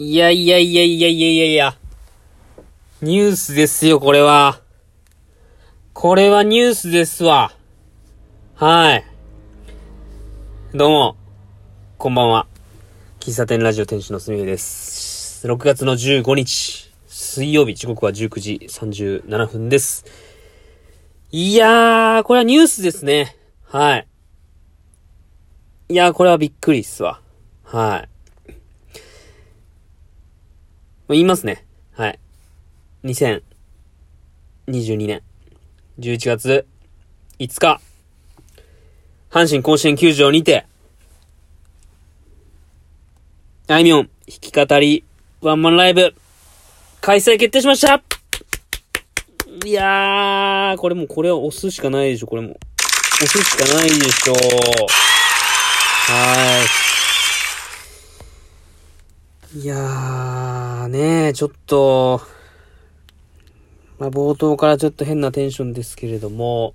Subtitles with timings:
[0.00, 1.76] いやいやいやいやいやいやいや。
[3.02, 4.60] ニュースですよ、これは。
[5.92, 7.50] これはニュースですわ。
[8.54, 9.04] はい。
[10.72, 11.16] どうも。
[11.96, 12.46] こんばんは。
[13.18, 15.48] 喫茶店ラジオ店主のすみえです。
[15.48, 20.04] 6月の15日、水曜日、時刻は19時37分です。
[21.32, 23.36] いやー、これはニュースですね。
[23.64, 24.06] はい。
[25.88, 27.20] いやー、これはびっくりっすわ。
[27.64, 28.17] はい。
[31.14, 31.64] 言いますね。
[31.92, 32.18] はい。
[33.04, 35.22] 2022年
[35.98, 36.66] 11月
[37.38, 37.80] 5日、
[39.30, 40.66] 阪神甲子園球場にて、
[43.68, 44.10] あいみょん弾
[44.40, 45.04] き語り
[45.40, 46.14] ワンマンライブ
[47.00, 48.02] 開催決定しました
[49.64, 52.58] いやー、これもこれは押すしかないでしょ、これも。
[53.20, 54.34] 押すしかないでしょ。
[56.12, 56.64] は
[59.54, 59.58] い。
[59.58, 60.47] いやー
[60.88, 62.20] ねちょっと、
[63.98, 66.74] まあ、冒頭からちょっと変なテンションですけれども、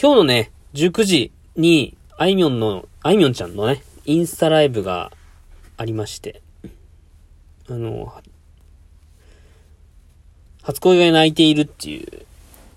[0.00, 5.12] 今日のね、19時に、あいみょんの、あいみょんちゃんのね、インスタライブが
[5.76, 6.42] ありまして、
[7.68, 8.12] あの、
[10.62, 12.26] 初恋が泣いているっていう、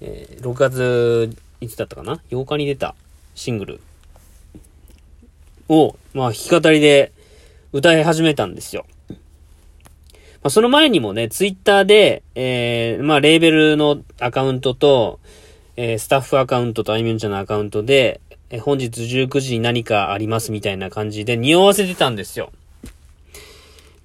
[0.02, 2.96] えー、6月、いつだったかな ?8 日に出た
[3.36, 3.82] シングル
[5.70, 7.12] を、まあ、弾き語りで
[7.74, 8.86] 歌い始めたんですよ。
[9.10, 9.16] ま
[10.48, 15.20] あ、その前にもね、ツイッターで、えー、まあ、レーベルのアカウントと、
[15.76, 18.22] えー、スタッフアカウントとあいみょんちゃんのアカウントで、
[18.52, 22.52] えー、本日19時に何かありますみたいな感じで匂わせてたんですよ。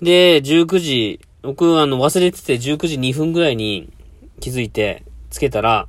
[0.01, 3.93] で、19時、僕あの忘れてて19時2分ぐらいに
[4.41, 5.89] 気づいてつけたら、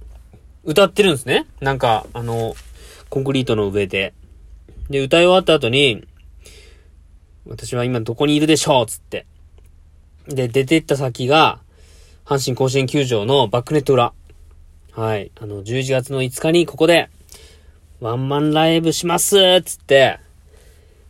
[0.66, 1.46] 歌ってるんですね。
[1.62, 2.56] なんか、あの、
[3.10, 4.14] コンクリートの上で。
[4.90, 6.04] で、歌い終わった後に、
[7.50, 9.26] 私は今どこにいるでしょうつって。
[10.28, 11.60] で、出てった先が、
[12.24, 14.14] 阪神甲子園球場のバックネット裏。
[14.92, 15.32] はい。
[15.40, 17.10] あの、11月の5日にここで、
[18.00, 20.20] ワンマンライブしますつって、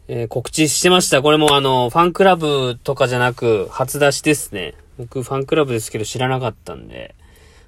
[0.08, 1.22] えー、告知してました。
[1.22, 4.76] これもあの、ファンクラブとかじゃなく、初出しですね。
[4.98, 7.16] 僕、ファンクラブですけど知らなかったんで。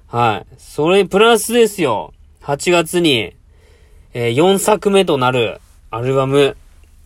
[0.08, 0.54] はい。
[0.58, 2.14] それプラスですよ。
[2.42, 3.34] 8月に、
[4.14, 5.60] えー、4作目となる
[5.90, 6.56] アルバム、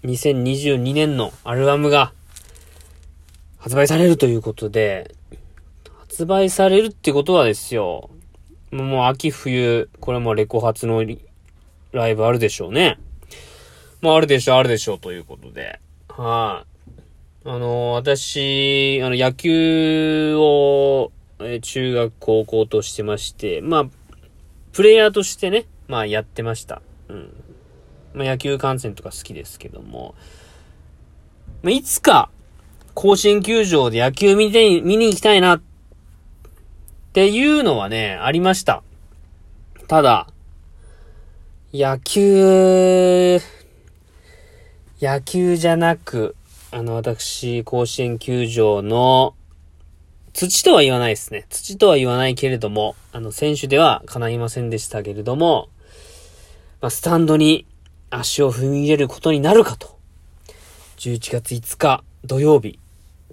[0.07, 2.13] 2022年のアルバムが
[3.59, 5.15] 発売されるということで、
[5.99, 8.09] 発売されるってことはですよ、
[8.71, 11.05] もう秋冬、これもレコ発の
[11.91, 13.01] ライブあるでしょうね。
[14.01, 15.81] まああるでしょう、あるでしょうということで。
[16.09, 16.65] は
[17.45, 17.59] い、あ。
[17.59, 23.87] の私、あの、野球を、え中学、高校としてまして、まあ、
[24.73, 26.81] プレイヤーとしてね、まあやってました。
[27.09, 27.46] うん。
[28.17, 30.15] まあ野球観戦とか好きですけども、
[31.63, 32.31] まあ、いつか、
[32.95, 35.63] 甲子園球場で野球見て、見に行きたいなっ
[37.13, 38.83] ていうのはね、ありました。
[39.87, 40.29] ただ、
[41.75, 43.39] 野球、
[45.03, 46.35] 野球じゃなく、
[46.71, 49.35] あの、私、甲子園球場の、
[50.33, 51.45] 土とは言わないですね。
[51.51, 55.69] 土とは言わないけれども、あの、選手では叶いませんでしたけれども、
[56.81, 57.67] まあ、スタンドに
[58.11, 59.99] 足を踏み入れることになるかと。
[60.99, 62.79] 11月5日土曜日、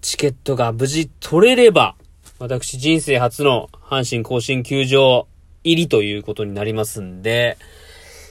[0.01, 1.95] チケットが無事取れれば、
[2.39, 5.28] 私人生初の阪神甲子園球場
[5.63, 7.57] 入りということになりますんで、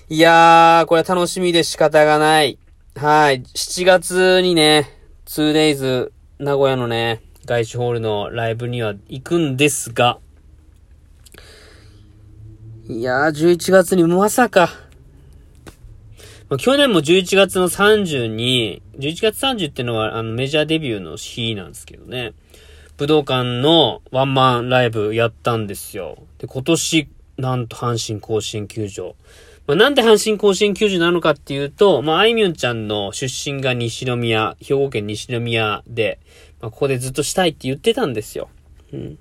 [0.09, 2.59] いやー、これ楽しみで仕方がない。
[2.97, 3.43] はい。
[3.43, 4.91] 7月にね、
[5.27, 10.19] 2days 名古屋のね、外資ホールのライブには行くんですが、
[12.89, 14.69] いやー、11月にまさか、
[16.59, 22.35] 去年も11月の30に、11月30ってのはあのメジャーデビューの日なんですけどね。
[22.99, 26.19] 武道館のワンマンライブやったんですよ。
[26.39, 27.09] で、今年、
[27.39, 29.17] なんと阪神甲子園球場。
[29.67, 36.19] まあ、なんで阪神甲子園球場なのかっていうと、まあ、あいみょんちゃんの出身が西宮、兵庫県西宮で、
[36.61, 38.49] まあ、ここでずっとしたいって言ってたんですよ。
[38.93, 39.01] うん。
[39.01, 39.19] い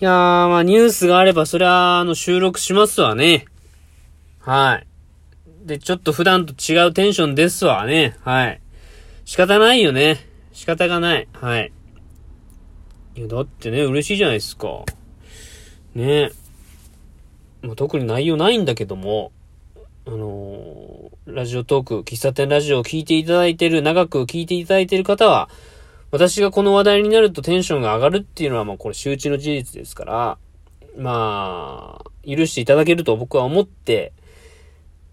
[0.00, 3.46] やー、まあ、ニュースがあれば、そりゃ、あの、収録しますわね。
[4.40, 4.86] はい。
[5.62, 8.16] で、ちょっと普段と違うテンションですわね。
[8.22, 8.60] はい。
[9.24, 10.18] 仕方ないよね。
[10.52, 11.28] 仕方がない。
[11.32, 11.72] はい。
[13.14, 14.84] いや、だってね、嬉しいじゃないですか。
[15.94, 16.30] ね
[17.62, 19.32] まあ、特に内容ないんだけども、
[20.06, 25.50] あのー、ラジオトーク、喫茶店ラジオを聞いていただいてる、長く聞いていただいてる方は、
[26.10, 30.38] 私がこの話題になるとテンションが上がるっていうのはもうこれ周知の事実ですから、
[30.96, 34.12] まあ、許していただけると僕は思って、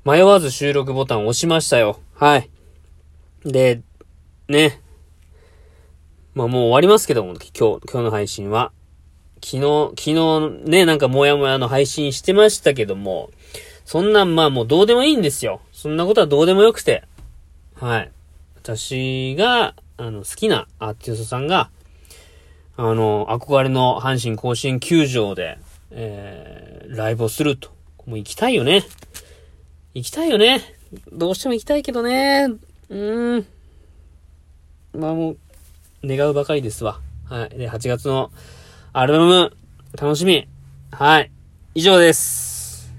[0.07, 2.00] 迷わず収録ボタンを押しましたよ。
[2.15, 2.50] はい。
[3.44, 3.81] で、
[4.48, 4.80] ね。
[6.33, 8.71] まあもう終わりますけども、今日、今日の配信は。
[9.44, 13.31] 昨日、昨日ね、なんかもやもやの配信してましたけども、
[13.83, 15.59] そんなんまあもうどうでもいいんですよ。
[15.74, 17.04] そんなことはどうでもよくて。
[17.75, 18.12] はい。
[18.56, 21.69] 私が、あの、好きなアーティストさんが、
[22.77, 25.57] あの、憧れの阪神甲子園球場で、
[25.92, 27.75] えー、ライブをすると。
[28.06, 28.83] もう行きたいよね。
[29.98, 30.62] 行きたいよね。
[31.12, 32.50] どうしても行きたいけどね。
[32.90, 33.46] うーん。
[34.94, 35.38] まあもう、
[36.04, 37.00] 願うばかりですわ。
[37.26, 37.58] はい。
[37.58, 38.32] で、8月の
[38.94, 39.58] アルバム、
[40.00, 40.48] 楽しみ。
[40.92, 41.32] はい。
[41.74, 42.94] 以上です。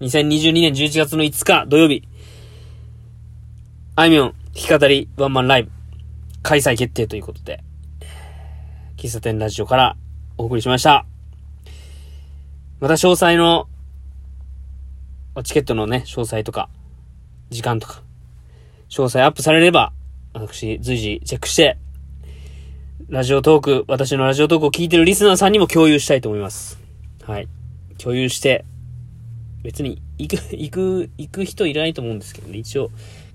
[0.00, 2.02] 2022年11月の5日土曜日、
[3.94, 5.70] あいみょん弾き語りワンマンライブ
[6.42, 7.62] 開催決定ということで、
[8.96, 9.96] 喫茶店ラジオから
[10.38, 11.04] お送りしました。
[12.80, 13.68] また詳細の、
[15.38, 16.68] まチケットのね、詳細とか、
[17.50, 18.02] 時間とか、
[18.88, 19.92] 詳細アップされれば、
[20.32, 21.78] 私、随時チェックして、
[23.08, 26.80] ラジオトーク、私のラジオトークを聞いてるリスナーさんにも共有したいと思います。
[27.22, 27.46] はい。
[27.98, 28.64] 共有して、
[29.62, 32.90] 別に行く、行く、行く人いらないと思うんですけどね、一応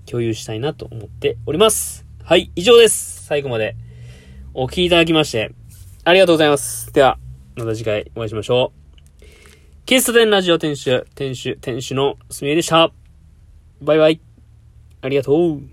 [0.06, 2.06] 共有したいなと思っております。
[2.21, 3.23] はい、以上です。
[3.23, 3.77] 最後まで
[4.53, 5.51] お聴きいただきまして、
[6.03, 6.91] ありがとうございます。
[6.91, 7.17] では、
[7.56, 8.82] また次回お会いしましょう。
[9.85, 12.94] キストデンラジオ店主、店主、店主のすみえでした。
[13.81, 14.21] バイバイ。
[15.01, 15.72] ありがとう。